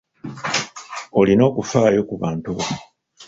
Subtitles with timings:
[1.19, 2.65] Olina okufaayo ku bantu bo.